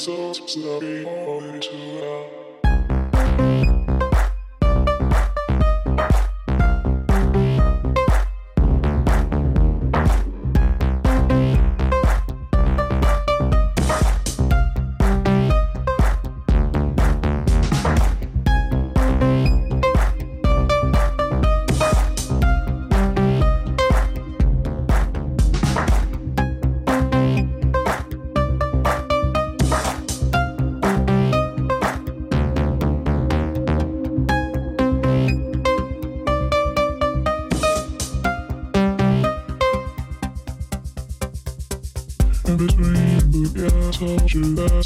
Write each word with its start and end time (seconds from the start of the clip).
results 0.00 0.40
snapping 0.54 1.09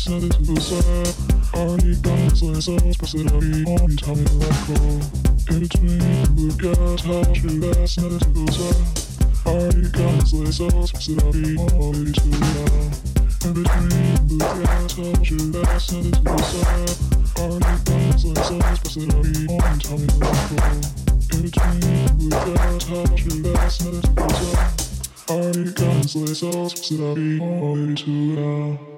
sabes 0.05 0.37
usar 0.51 0.85
the 1.55 2.59
esas 2.59 2.99
personalidad 2.99 3.89
y 3.89 3.97
también 3.97 4.39
la 4.39 4.49
El 5.49 5.67
tren 5.67 5.99
lugar 6.37 6.77
tal 7.03 7.61
las 7.61 7.95
sabes 7.95 8.23
In 8.35 8.49
Alitas 9.47 10.35
esas 10.35 10.93
personalidad 10.93 11.35
y 11.35 12.13
tu 12.13 12.31
El 13.45 13.63
tren 13.65 13.89
lugar 14.29 14.85
tal 14.95 15.53
las 15.63 15.83
sabes 15.87 16.19
usar 16.37 16.85
Alitas 17.41 18.25
esas 18.25 18.81
personalidad 18.83 19.73
y 19.73 19.89
también 19.89 20.21
la 20.21 20.33
El 21.33 21.51
tren 21.51 21.81
lugar 22.19 22.79
tal 22.79 23.43
las 23.43 23.75
sabes 23.75 24.07
usar 24.29 24.69
Alitas 25.29 26.17
esas 26.17 26.75
personalidad 26.75 27.17
y 27.19 28.35
tu 28.35 28.94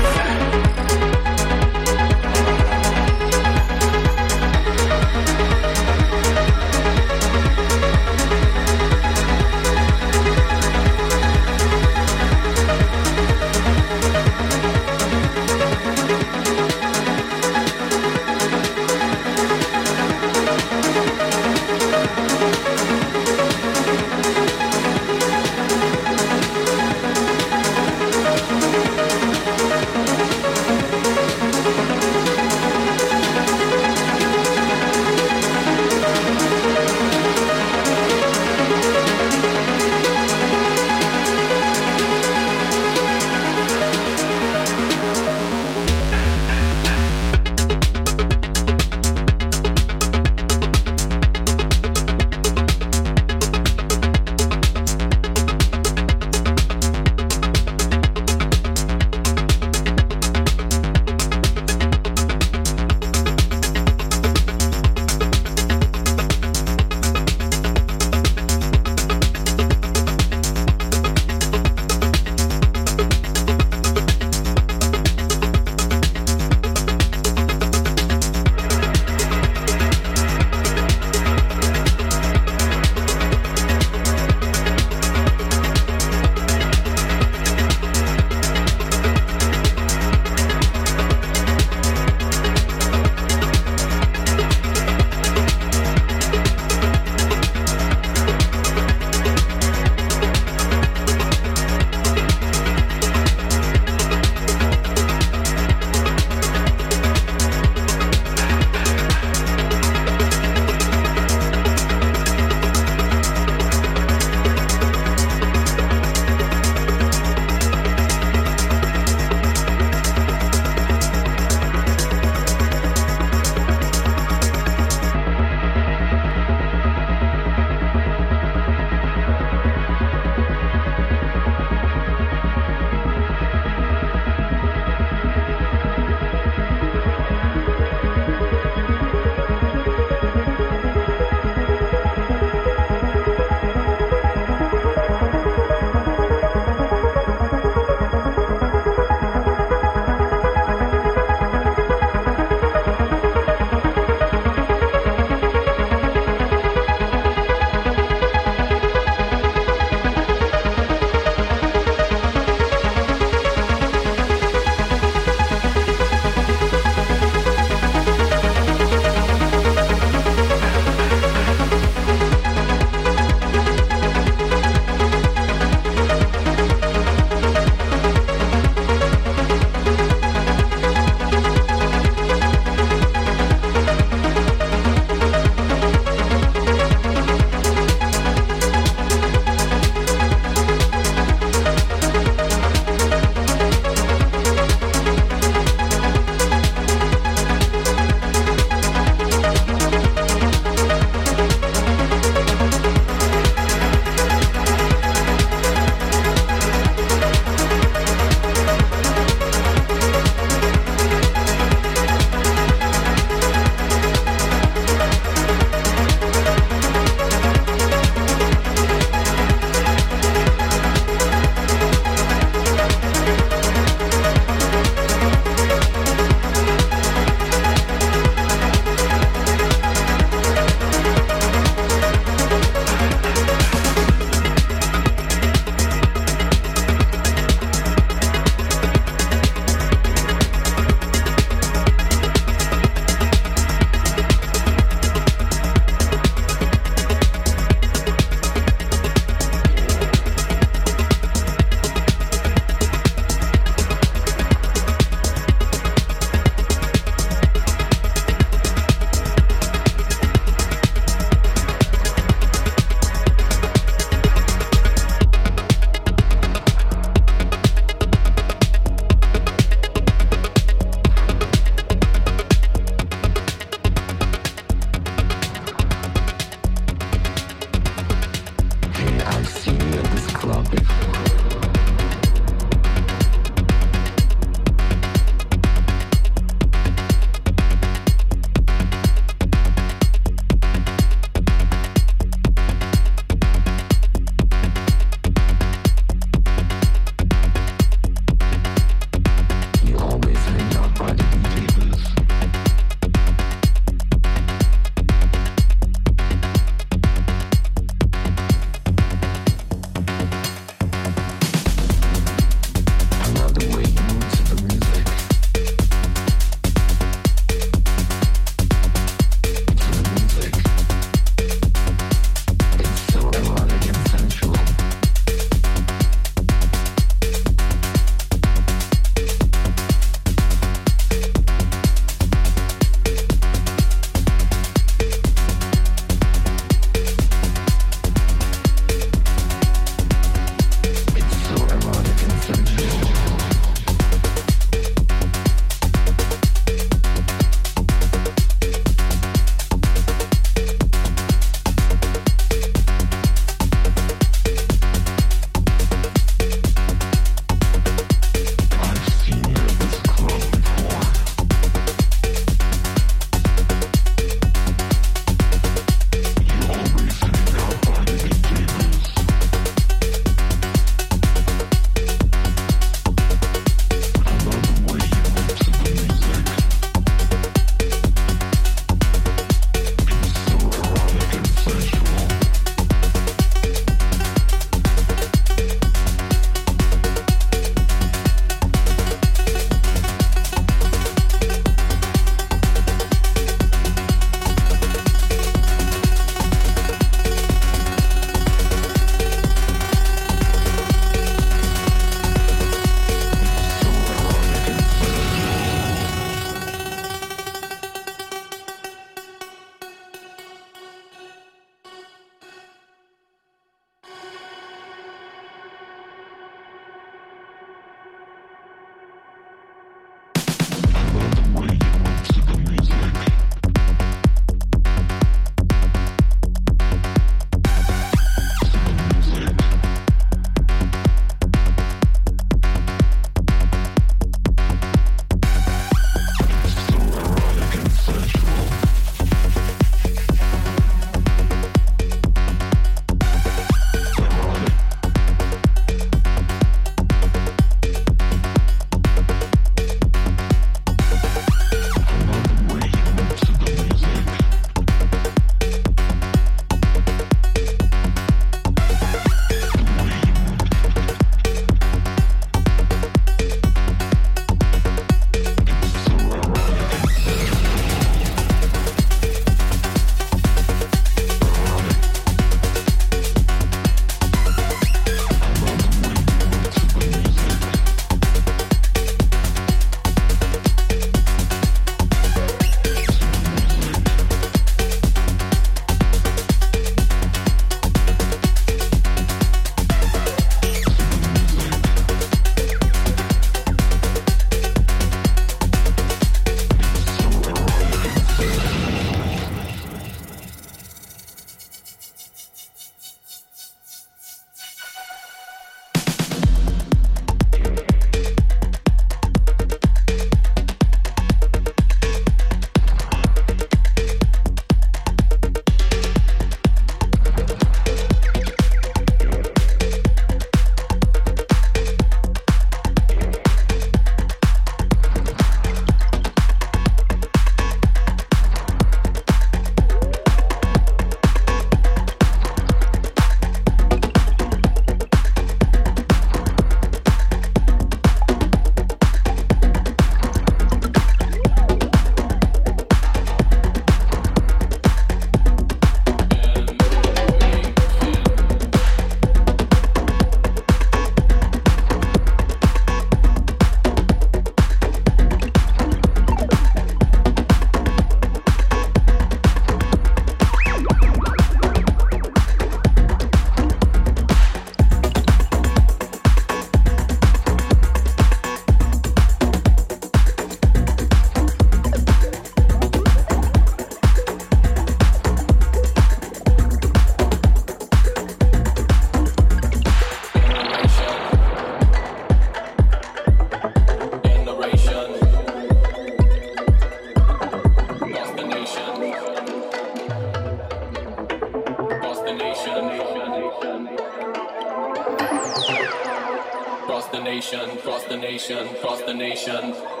nation, 598.51 598.67
cross 598.81 599.01
the 599.03 599.13
nation. 599.13 600.00